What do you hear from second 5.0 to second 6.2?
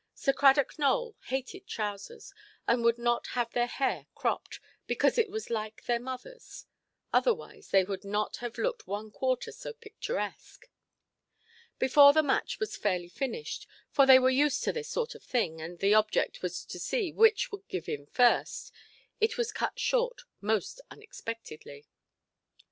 it was like their